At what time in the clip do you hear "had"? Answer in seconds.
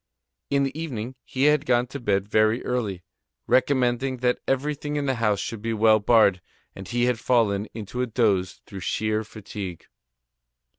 1.43-1.63, 7.05-7.19